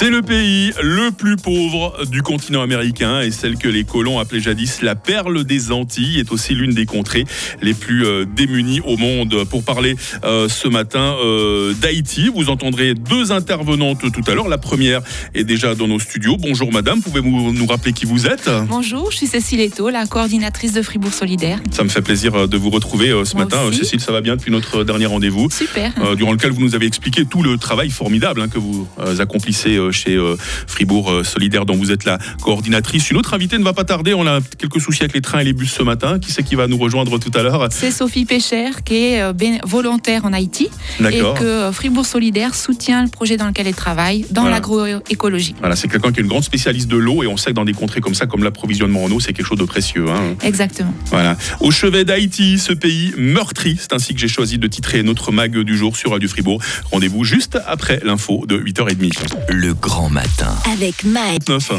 [0.00, 4.40] C'est le pays le plus pauvre du continent américain et celle que les colons appelaient
[4.40, 7.26] jadis la perle des Antilles est aussi l'une des contrées
[7.60, 9.44] les plus euh, démunies au monde.
[9.50, 14.48] Pour parler euh, ce matin euh, d'Haïti, vous entendrez deux intervenantes tout à l'heure.
[14.48, 15.02] La première
[15.34, 16.38] est déjà dans nos studios.
[16.38, 18.48] Bonjour madame, pouvez-vous nous rappeler qui vous êtes?
[18.70, 21.60] Bonjour, je suis Cécile Eto, la coordinatrice de Fribourg Solidaire.
[21.72, 23.64] Ça me fait plaisir de vous retrouver ce Moi matin.
[23.64, 23.80] aussi.
[23.80, 25.50] Cécile, ça va bien depuis notre dernier rendez-vous?
[25.50, 25.92] Super.
[26.16, 30.16] durant lequel vous nous avez expliqué tout le travail formidable hein, que vous accomplissez chez
[30.16, 30.36] euh,
[30.66, 33.10] Fribourg euh, Solidaire, dont vous êtes la coordinatrice.
[33.10, 34.14] Une autre invitée ne va pas tarder.
[34.14, 36.18] On a quelques soucis avec les trains et les bus ce matin.
[36.18, 37.68] Qui c'est qui va nous rejoindre tout à l'heure?
[37.70, 39.32] C'est Sophie Pécher qui est euh,
[39.64, 41.34] volontaire en Haïti et D'accord.
[41.34, 44.56] que euh, Fribourg Solidaire soutient le projet dans lequel elle travaille, dans Voilà.
[44.56, 45.54] l'agroécologie.
[45.60, 47.64] Voilà, c'est quelqu'un qui est une grande spécialiste de l'eau et on sait que dans
[47.64, 50.06] des contrées comme ça, comme l'approvisionnement en eau, c'est quelque chose de précieux.
[50.08, 50.34] hein.
[50.42, 50.92] Exactement.
[51.06, 51.36] Voilà.
[51.60, 53.76] Au chevet d'Haïti, ce pays meurtri.
[53.80, 56.60] C'est ainsi que j'ai choisi de titrer notre mag du jour sur Radio Fribourg.
[56.92, 59.12] Rendez-vous juste après l'info de 8h30.
[59.48, 60.54] Le grand matin.
[60.72, 61.48] Avec Mike.
[61.48, 61.70] 9.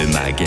[0.00, 0.44] Le MAG,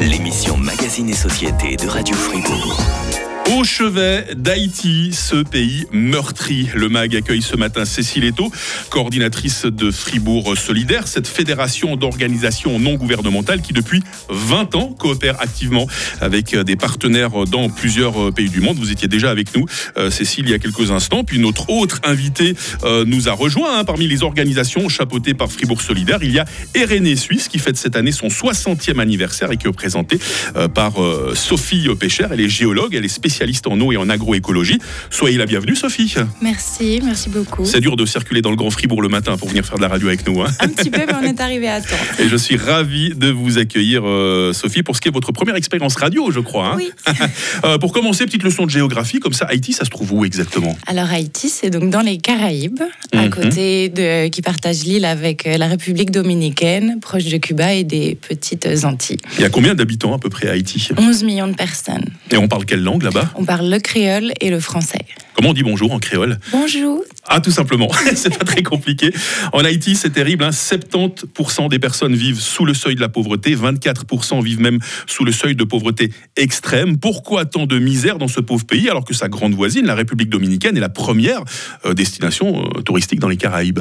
[0.00, 3.25] l'émission Magazine et Société de Radio Fribourg.
[3.54, 6.68] Au chevet d'Haïti, ce pays meurtri.
[6.74, 8.50] Le MAG accueille ce matin Cécile Eto,
[8.90, 15.86] coordinatrice de Fribourg Solidaire, cette fédération d'organisations non gouvernementales qui depuis 20 ans coopère activement
[16.20, 18.78] avec des partenaires dans plusieurs pays du monde.
[18.78, 19.64] Vous étiez déjà avec nous,
[19.96, 21.22] euh, Cécile, il y a quelques instants.
[21.22, 25.82] Puis notre autre invité euh, nous a rejoint hein, parmi les organisations chapeautées par Fribourg
[25.82, 26.18] Solidaire.
[26.22, 29.72] Il y a Eréné Suisse qui fête cette année son 60e anniversaire et qui est
[29.72, 30.18] présenté
[30.56, 30.94] euh, par
[31.34, 32.26] Sophie Pécher.
[32.32, 33.35] Elle est géologue, elle est spécialiste
[33.66, 34.78] en eau et en agroécologie.
[35.10, 36.14] Soyez la bienvenue, Sophie.
[36.40, 37.64] Merci, merci beaucoup.
[37.64, 39.88] C'est dur de circuler dans le Grand Fribourg le matin pour venir faire de la
[39.88, 40.42] radio avec nous.
[40.42, 40.46] hein.
[40.60, 41.96] Un petit peu, mais on est arrivé à temps.
[42.18, 45.56] Et je suis ravi de vous accueillir, euh, Sophie, pour ce qui est votre première
[45.56, 46.68] expérience radio, je crois.
[46.68, 46.76] hein.
[46.76, 46.90] Oui.
[47.64, 50.76] Euh, pour commencer, petite leçon de géographie, comme ça, Haïti, ça se trouve où exactement?
[50.86, 52.80] Alors Haïti, c'est donc dans les Caraïbes,
[53.12, 53.30] à Mhm.
[53.30, 58.14] côté de, qui partage l'île avec euh, la République dominicaine, proche de Cuba et des
[58.14, 59.18] petites Antilles.
[59.38, 60.88] Il y a combien d'habitants à peu près à Haïti?
[60.96, 62.04] 11 millions de personnes.
[62.30, 63.25] Et on parle quelle langue là-bas?
[63.34, 65.04] On parle le créole et le français.
[65.34, 66.38] Comment on dit bonjour en créole?
[66.52, 67.02] Bonjour.
[67.28, 67.88] Ah, tout simplement.
[68.14, 69.12] c'est pas très compliqué.
[69.52, 70.44] En Haïti, c'est terrible.
[70.44, 70.50] hein.
[70.50, 73.54] 70% des personnes vivent sous le seuil de la pauvreté.
[73.56, 76.98] 24% vivent même sous le seuil de pauvreté extrême.
[76.98, 80.28] Pourquoi tant de misère dans ce pauvre pays alors que sa grande voisine, la République
[80.30, 81.42] dominicaine, est la première
[81.84, 83.80] euh, destination euh, touristique dans les Caraïbes?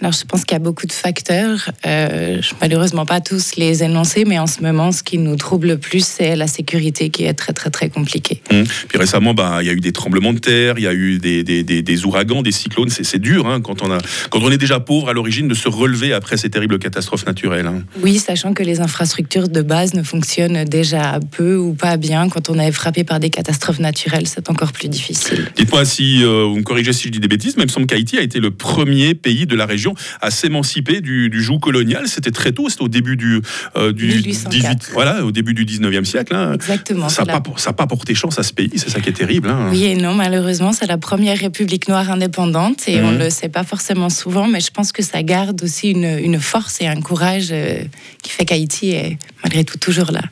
[0.00, 1.70] Alors je pense qu'il y a beaucoup de facteurs.
[1.86, 5.68] Euh, je malheureusement pas tous les énoncer, mais en ce moment, ce qui nous trouble
[5.68, 8.42] le plus, c'est la sécurité qui est très très très compliquée.
[8.52, 8.64] Hum.
[8.88, 11.18] Puis récemment, bah, il y a eu des tremblements de terre, il y a eu
[11.18, 12.81] des, des- des- des ouragans, des cyclones.
[12.90, 13.98] C'est c'est dur hein, quand, on a,
[14.30, 17.66] quand on est déjà pauvre à l'origine de se relever après ces terribles catastrophes naturelles.
[17.66, 17.82] hein.
[18.02, 22.28] Oui, sachant que les infrastructures de base ne fonctionnent déjà peu ou pas bien.
[22.28, 25.46] Quand on est frappé par des catastrophes naturelles, c'est encore plus difficile.
[25.56, 27.86] Dites-moi si euh, vous me corrigez si je dis des bêtises, mais il me semble
[27.86, 32.08] qu'Haïti a été le premier pays de la région à s'émanciper du, du joug colonial.
[32.08, 33.40] C'était très tôt, c'était au début du,
[33.76, 34.50] euh, du 1804.
[34.50, 36.34] 18 voilà, au début du 19e siècle.
[36.34, 36.52] hein.
[36.54, 37.08] Exactement.
[37.08, 37.40] Ça n'a la-
[37.72, 39.52] pas, porté chance à ce pays, c'est ça qui est terrible.
[39.70, 43.18] Oui et non, malheureusement, c'est la première république noire indépendante et on Mhm.
[43.18, 46.38] ne le sait pas forcément souvent, mais je pense que ça garde aussi une, une
[46.40, 47.82] force et un courage euh,
[48.22, 50.22] qui fait qu'Haïti est malgré tout toujours là.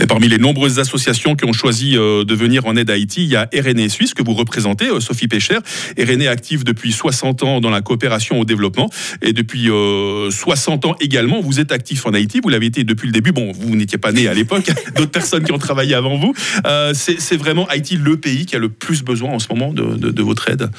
[0.00, 3.22] Et parmi les nombreuses associations qui ont choisi euh, de venir en aide à Haïti,
[3.24, 5.58] il y a RNE Suisse que vous représentez, euh, Sophie Pécher.
[5.98, 8.90] RNE est active depuis 60 ans dans la coopération au développement
[9.22, 12.40] et depuis euh, 60 ans également, vous êtes actif en Haïti.
[12.42, 13.32] Vous l'avez été depuis le début.
[13.32, 16.32] Bon, vous n'étiez pas né à l'époque, d'autres personnes qui ont travaillé avant vous.
[16.66, 19.72] Euh, c'est c'est vraiment Haïti le pays qui a le plus besoin en ce moment
[19.72, 20.70] de, de- de votre aide.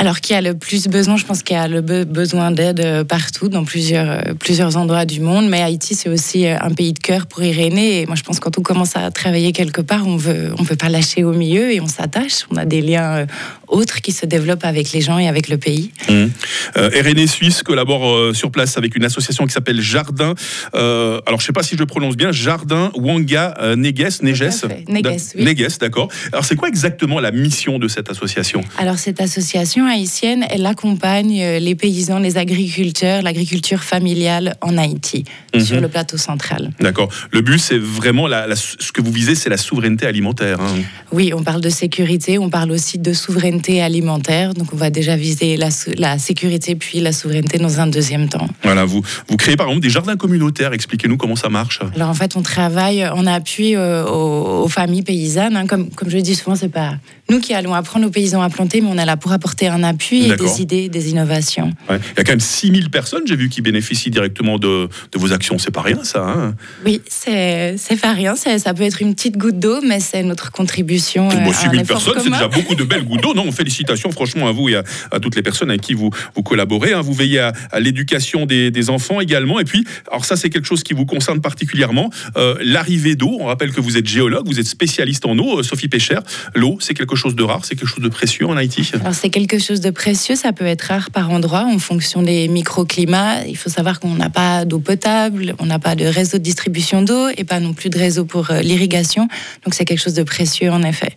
[0.00, 2.52] Alors qu'il y a le plus besoin, je pense qu'il y a le be- besoin
[2.52, 6.56] d'aide euh, partout, dans plusieurs, euh, plusieurs endroits du monde, mais Haïti, c'est aussi euh,
[6.60, 8.02] un pays de cœur pour Irénée.
[8.02, 10.62] Et moi, je pense que quand on commence à travailler quelque part, on veut, on
[10.62, 12.46] veut pas lâcher au milieu et on s'attache.
[12.52, 13.26] On a des liens
[13.66, 15.90] autres qui se développent avec les gens et avec le pays.
[16.10, 16.28] Euh,
[16.76, 20.34] RNE Suisse collabore euh, sur place avec une association qui s'appelle Jardin.
[20.74, 22.30] euh, alors, je ne sais pas si je le prononce bien.
[22.30, 24.22] Jardin Wanga Neges.
[24.22, 24.62] Neges.
[24.68, 25.42] oui.
[25.44, 26.08] Neges, d'accord.
[26.32, 28.60] Alors, c'est quoi exactement la mission de cette association?
[28.78, 35.24] Alors cette association haïtienne, elle accompagne euh, les paysans, les agriculteurs, l'agriculture familiale en Haïti,
[35.54, 35.60] Mhm.
[35.60, 36.70] sur le plateau central.
[36.80, 37.08] D'accord.
[37.32, 40.60] Le but, c'est vraiment la, la- ce que vous visez, c'est la souveraineté alimentaire.
[40.60, 40.74] hein.
[41.12, 45.16] Oui, on parle de sécurité, on parle aussi de souveraineté alimentaire, donc on va déjà
[45.16, 48.48] viser la, sécurité puis la souveraineté dans un deuxième temps.
[48.62, 50.72] Voilà, vous, vous créez par exemple des jardins communautaires.
[50.72, 51.80] Expliquez-nous comment ça marche.
[51.94, 55.56] Alors en fait, on travaille en appui euh, aux, aux familles paysannes.
[55.56, 55.66] hein.
[55.66, 56.94] Comme, comme je le dis souvent, c'est pas
[57.30, 59.77] nous qui allons apprendre aux paysans à planter, mais on est là pour apporter un
[59.82, 61.72] appui et des idées, des innovations.
[61.90, 65.32] Il y a quand même 6000 personnes, j'ai vu, qui bénéficient directement de, de vos
[65.32, 65.58] actions.
[65.58, 66.24] C'est pas rien, ça.
[66.24, 66.54] Hein
[66.84, 68.34] oui, c'est pas rien.
[68.36, 71.28] Ça peut être une petite goutte d'eau, mais c'est notre contribution.
[71.28, 73.34] Bon, 6000 personnes, c'est déjà beaucoup de belles gouttes d'eau.
[73.34, 76.92] Non, félicitations franchement à vous et à, toutes les personnes avec qui vous, vous collaborez.
[76.92, 77.00] Hein.
[77.00, 79.60] Vous veillez à, l'éducation des, des, enfants également.
[79.60, 82.10] Et puis, alors ça, c'est quelque chose qui vous concerne particulièrement.
[82.36, 83.36] Euh, l'arrivée d'eau.
[83.40, 85.58] On rappelle que vous êtes géologue, vous êtes spécialiste en eau.
[85.58, 86.18] Euh, Sophie Pécher,
[86.54, 88.90] l'eau, c'est quelque chose de rare, c'est quelque chose de précieux en Haïti?
[89.00, 90.34] Alors, c'est quelque chose de précieux.
[90.34, 93.44] Ça peut être rare par endroit en fonction des microclimats.
[93.46, 97.02] Il faut savoir qu'on n'a pas d'eau potable, on n'a pas de réseau de distribution
[97.02, 99.28] d'eau et pas non plus de réseau pour euh, l'irrigation.
[99.64, 101.16] Donc, c'est quelque chose de précieux en effet.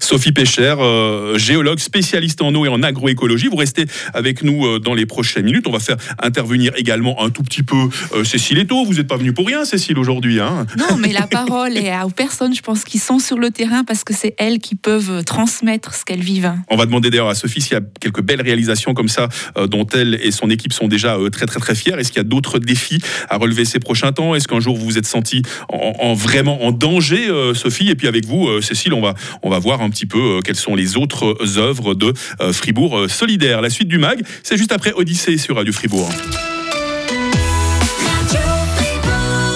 [0.00, 3.48] Sophie Pécher, euh, géologue spécialiste en eau et en agroécologie.
[3.48, 5.66] Vous restez avec nous euh, dans les prochaines minutes.
[5.66, 8.84] On va faire intervenir également un tout petit peu euh, Cécile Eto.
[8.84, 10.40] Vous n'êtes pas venue pour rien, Cécile, aujourd'hui.
[10.40, 13.84] Hein non, mais la parole est aux personnes, je pense, qui sont sur le terrain
[13.84, 16.52] parce que c'est elles qui peuvent transmettre ce qu'elles vivent.
[16.68, 19.28] On va demander d'ailleurs à Sophie s'il y a quelques belles réalisations comme ça
[19.68, 21.94] dont elle et son équipe sont déjà très très très fiers.
[21.98, 24.34] Est-ce qu'il y a d'autres défis à relever ces prochains temps?
[24.34, 27.90] Est-ce qu'un jour vous vous êtes senti en, vraiment en danger, Sophie?
[27.90, 29.14] Et puis avec vous, Cécile, on va
[29.47, 32.98] on va voir un petit peu euh, quelles sont les autres œuvres de euh, Fribourg
[32.98, 33.60] euh, Solidaire.
[33.60, 36.10] La suite du MAG, c'est juste après Odyssée sur Radio Fribourg.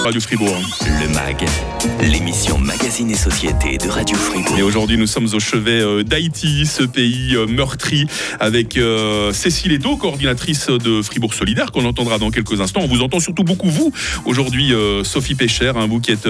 [0.03, 0.57] Radio Fribourg.
[1.01, 1.45] Le MAG,
[2.01, 4.57] l'émission Magazine et Société de Radio Fribourg.
[4.57, 8.05] Et aujourd'hui, nous sommes au chevet euh, d'Haïti, ce pays euh, meurtri,
[8.39, 12.81] avec euh, Cécile Eto, coordinatrice de Fribourg Solidaire, qu'on entendra dans quelques instants.
[12.83, 13.91] On vous entend surtout beaucoup, vous,
[14.25, 16.27] aujourd'hui, Sophie Pécher, hein, vous qui êtes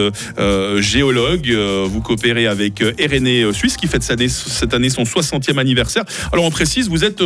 [0.79, 1.51] géologue,
[1.85, 6.03] vous coopérez avec RNE Suisse, qui fête cette année son 60e anniversaire.
[6.31, 7.21] Alors, on précise, vous êtes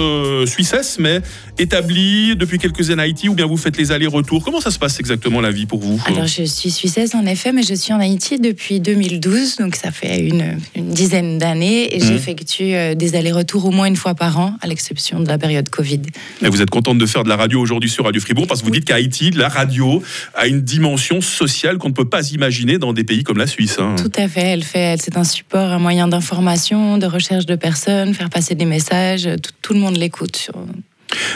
[0.45, 1.21] suissesse, mais
[1.57, 4.44] établie depuis quelques années à Haïti, ou bien vous faites les allers-retours?
[4.44, 6.00] Comment ça se passe exactement la vie pour vous?
[6.25, 10.19] Je suis suissesse en effet, mais je suis en Haïti depuis 2012, donc ça fait
[10.19, 12.03] une, dizaine d'années, et mmh.
[12.03, 15.69] j'effectue euh, des allers-retours au moins une fois par an, à l'exception de la période
[15.69, 16.01] Covid.
[16.41, 18.65] Et vous êtes contente de faire de la radio aujourd'hui sur Radio Fribourg, parce que
[18.65, 20.01] vous dites qu'à Haïti, la radio
[20.33, 23.77] a une dimension sociale qu'on ne peut pas imaginer dans des pays comme la Suisse.
[23.79, 23.95] Hein.
[23.97, 28.13] Tout à fait, elle fait, c'est un support, un moyen d'information, de recherche de personnes,
[28.13, 30.49] faire passer des messages, tout, tout le monde l'écoute.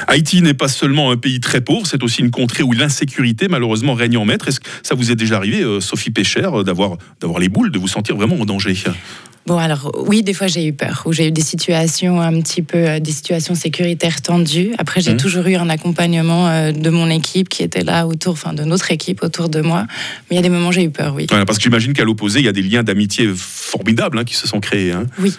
[0.08, 3.94] Haïti n'est pas seulement un pays très pauvre, c'est aussi une contrée où l'insécurité malheureusement
[3.94, 4.48] règne en maître.
[4.48, 6.98] Est-ce que ça vous est déjà arrivé, euh, Sophie Pécher, euh, d'avoir
[7.40, 8.76] les boules, de vous sentir vraiment en danger?
[9.48, 12.62] Bon, alors oui, des fois j'ai eu peur, où j'ai eu des situations un petit
[12.62, 14.74] peu, euh, des situations sécuritaires tendues.
[14.78, 15.18] Après, j'ai mmh.
[15.18, 18.92] toujours eu un accompagnement euh, de mon équipe qui était là autour, enfin de notre
[18.92, 19.88] équipe autour de moi.
[20.30, 21.26] Mais il y a des moments j'ai eu peur, oui.
[21.26, 23.28] parce que j'imagine qu'à l'opposé, il y a des liens d'amitié
[23.72, 24.92] formidables hein, qui se sont créés.
[24.92, 25.06] Hein.
[25.20, 25.34] Oui.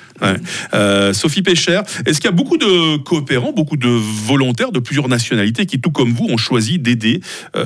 [0.74, 5.08] Euh, Sophie Pécher, est-ce qu'il y a beaucoup de coopérants, beaucoup de volontaires de plusieurs
[5.08, 7.20] nationalités qui, tout comme vous, ont choisi d'aider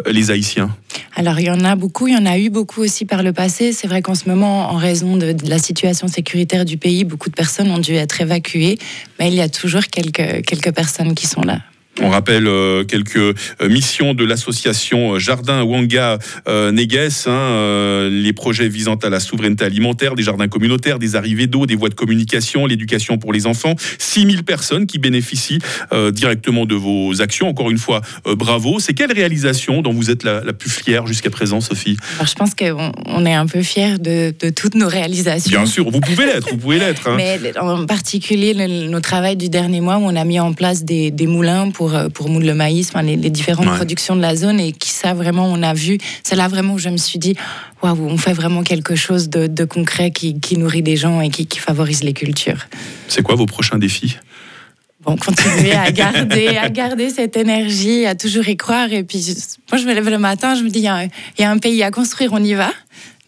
[0.06, 0.74] les Haïtiens?
[1.14, 3.32] Alors, il y en a beaucoup, il y en a eu beaucoup aussi par le
[3.32, 3.72] passé.
[3.72, 7.30] C'est vrai qu'en ce moment, en raison de, de la situation sécuritaire, du pays, beaucoup
[7.30, 8.78] de personnes ont dû être évacuées,
[9.18, 11.60] mais il y a toujours quelques, quelques personnes qui sont là.
[12.02, 13.34] On rappelle euh, quelques euh,
[13.68, 20.14] missions de l'association euh, Jardin Wanga Neges, hein, les projets visant à la souveraineté alimentaire,
[20.14, 23.74] des jardins communautaires, des arrivées d'eau, des voies de communication, l'éducation pour les enfants.
[23.98, 25.58] 6000 personnes qui bénéficient
[26.12, 27.48] directement de vos actions.
[27.48, 28.78] Encore une fois, bravo.
[28.78, 31.96] C'est quelle réalisation dont vous êtes la, plus fière jusqu'à présent, Sophie?
[32.16, 35.58] Alors, Je pense qu'on on est un peu fiers de, toutes nos réalisations.
[35.62, 37.08] Bien sûr, vous pouvez l'être, vous pouvez l'être.
[37.08, 37.16] Hein.
[37.16, 38.54] Mais en particulier,
[38.88, 41.85] nos travail du dernier mois où on a mis en place des, des moulins pour
[41.86, 44.90] pour, euh, pour moudre le maïs, enfin, les, différentes productions de la zone, et qui
[44.90, 47.36] ça vraiment, on a vu, c'est là vraiment où je me suis dit,
[47.80, 52.02] waouh, on fait vraiment quelque chose de, concret qui, nourrit des gens et qui, favorise
[52.02, 52.66] les cultures.
[53.06, 54.16] C'est quoi vos prochains défis?
[55.04, 58.92] Bon, continuer à garder, à garder cette énergie, à toujours y croire.
[58.92, 59.24] Et puis,
[59.70, 60.84] moi, je me lève le matin, je me dis, il
[61.38, 62.72] y, a un pays à construire, on y va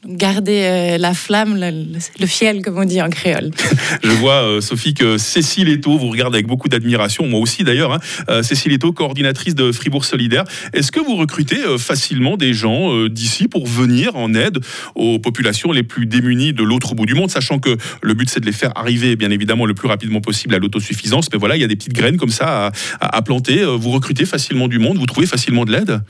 [0.07, 3.51] garder euh, la flamme, le, fiel, comme on dit en créole.
[4.03, 7.93] Je vois, euh, Sophie, que Cécile Eto vous regarde avec beaucoup d'admiration, moi aussi d'ailleurs.
[7.93, 7.99] Hein.
[8.29, 10.45] Euh, Cécile Eto, coordinatrice de Fribourg Solidaire.
[10.73, 14.59] Est-ce que vous recrutez facilement des gens d'ici pour venir en aide
[14.95, 18.41] aux populations les plus démunies de l'autre bout du monde, sachant que le but c'est
[18.41, 21.29] de les faire arriver, bien évidemment, le plus rapidement possible à l'autosuffisance.
[21.33, 22.69] Mais voilà, il y a des petites graines comme ça
[23.01, 23.65] à, à planter.
[23.65, 26.01] Vous recrutez facilement du monde, vous trouvez facilement de l'aide?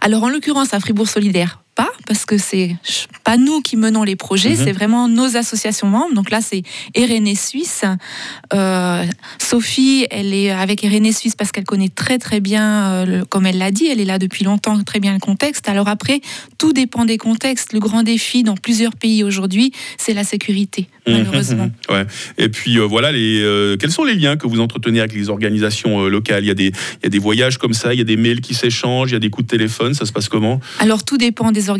[0.00, 2.76] Alors en l'occurrence, à Fribourg Solidaire, pas, parce que c'est
[3.24, 4.56] pas nous qui menons les projets, mhm.
[4.56, 6.14] c'est vraiment nos associations membres.
[6.14, 6.62] Donc là, c'est
[6.96, 7.84] RNE Suisse.
[8.52, 9.04] Euh,
[9.38, 13.58] Sophie, elle est avec RNE Suisse parce qu'elle connaît très très bien, euh, comme elle
[13.58, 15.68] l'a dit, elle est là depuis longtemps, très bien le contexte.
[15.68, 16.20] Alors après,
[16.58, 17.72] tout dépend des contextes.
[17.72, 21.14] Le grand défi dans plusieurs pays aujourd'hui, c'est la sécurité, mhm.
[21.14, 21.70] malheureusement.
[21.88, 22.06] ouais.
[22.38, 26.06] Et puis euh, voilà, les, quels sont les liens que vous entretenez avec les organisations
[26.06, 26.44] locales?
[26.44, 28.16] Il y, a des, il y a des voyages comme ça, il y a des
[28.16, 30.60] mails qui s'échangent, il y a des coups de téléphone, ça se passe comment?
[30.78, 31.71] Alors tout dépend des organisations,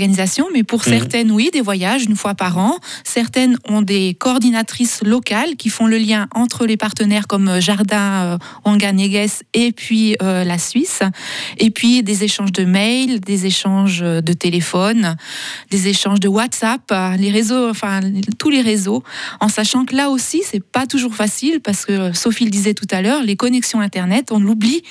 [0.55, 0.93] mais pour Mhm.
[0.93, 2.79] certaines, oui, des voyages une fois par an.
[3.05, 8.39] Certaines ont des coordinatrices locales qui font le lien entre les partenaires comme euh, Jardin
[8.65, 11.01] euh, et puis euh, la Suisse.
[11.59, 15.17] Et puis des échanges de mails, des échanges euh, de téléphone,
[15.71, 18.01] des échanges de WhatsApp, les réseaux, enfin
[18.39, 19.03] tous les réseaux,
[19.41, 22.87] en sachant que là aussi, c'est pas toujours facile parce que Sophie le disait tout
[22.91, 24.83] à l'heure, les connexions Internet, on l'oublie,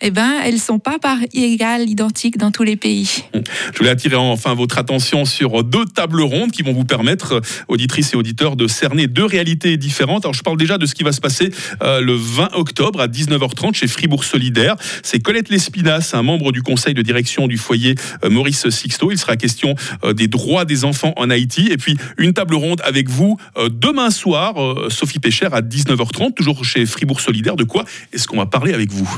[0.00, 3.24] eh ben, elles sont pas par égales, identiques dans tous les pays.
[3.72, 7.40] Je voulais attirer enfin votre attention sur deux tables rondes qui vont vous permettre, euh,
[7.68, 10.24] auditrices et auditeurs, de cerner deux réalités différentes.
[10.24, 11.50] Alors je parle déjà de ce qui va se passer
[11.82, 14.74] euh, le 20 octobre à 19h30 chez Fribourg Solidaire.
[15.04, 19.12] C'est Colette Lespinasse, un membre du conseil de direction du foyer euh, Maurice Sixto.
[19.12, 19.76] Il sera question
[20.16, 21.68] des droits des enfants en Haïti.
[21.70, 23.38] Et puis une table ronde avec vous
[23.70, 24.54] demain soir,
[24.88, 27.56] Sophie Pécher à 19h30, toujours chez Fribourg Solidaire.
[27.56, 29.08] De quoi est-ce qu'on va parler avec vous?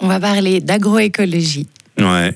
[0.00, 1.66] On va parler d'agroécologie.
[1.98, 2.32] Ouais.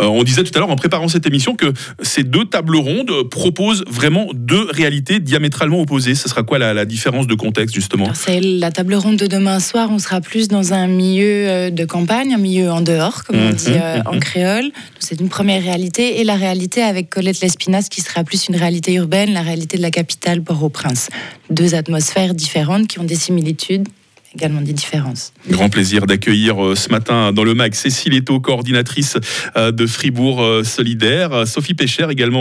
[0.00, 1.72] Euh, on disait tout à l'heure en préparant cette émission que
[2.02, 6.14] ces deux tables rondes proposent vraiment deux réalités diamétralement opposées.
[6.16, 8.08] Ce sera quoi la, la différence de contexte justement?
[8.14, 9.88] C'est la table ronde de demain soir.
[9.92, 13.46] On sera plus dans un milieu euh, de campagne, un milieu en dehors, comme on
[13.50, 14.20] Mhm, dit euh, en mhm.
[14.20, 14.70] créole.
[14.98, 16.20] C'est une première réalité.
[16.20, 19.82] Et la réalité avec Colette Lespinasse, qui sera plus une réalité urbaine, la réalité de
[19.82, 21.10] la capitale, Port-au-Prince.
[21.50, 23.86] Deux atmosphères différentes qui ont des similitudes,
[24.36, 25.32] également des différences.
[25.48, 29.16] Grand plaisir d'accueillir euh, ce matin dans le MAC Cécile Eto, coordinatrice
[29.56, 32.36] euh, de Fribourg euh, Solidaire, Sophie Pécher, également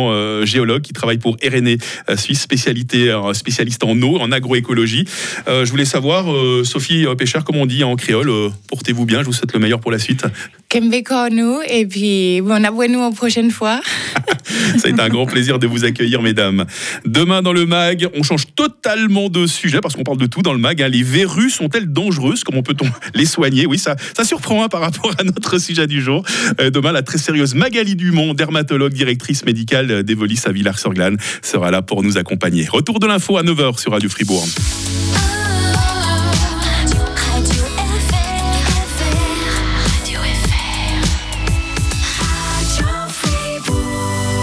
[0.45, 1.77] géologue qui travaille pour RNE
[2.17, 5.05] Suisse, spécialiste en eau, en agroécologie.
[5.47, 6.25] Je voulais savoir,
[6.63, 8.31] Sophie Pécher, comment on dit en créole,
[8.67, 10.25] portez-vous bien, je vous souhaite le meilleur pour la suite.
[10.75, 10.93] Kembe
[11.31, 13.79] nous et puis bon, abonnez-nous aux prochaines fois.
[14.77, 16.65] Ça a été un grand plaisir de vous accueillir, mesdames.
[17.05, 20.51] Demain, dans le MAG, on change totalement de sujet parce qu'on parle de tout dans
[20.51, 20.81] le MAG.
[20.81, 20.89] hein.
[20.89, 22.43] Les verrues sont-elles dangereuses?
[22.43, 23.65] Comment peut-on les soigner?
[23.65, 26.25] Oui, ça, ça surprend hein, par rapport à notre sujet du jour.
[26.59, 31.83] Euh, demain, la très sérieuse Magali Dumont, dermatologue, directrice médicale d'Evolis à Villars-sur-Glane, sera là
[31.83, 32.65] pour nous accompagner.
[32.67, 34.45] Retour de l'info à 9h sur Radio Fribourg.